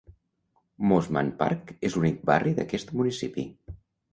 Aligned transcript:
Mosman 0.91 1.29
Park 1.43 1.71
és 1.91 1.99
l'únic 1.99 2.25
barri 2.31 2.55
d'aquest 2.61 2.95
municipi. 3.03 3.47